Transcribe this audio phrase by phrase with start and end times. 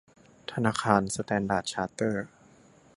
[0.51, 2.25] ธนาคารสแตนดาร์ดชาร์เตอร์ด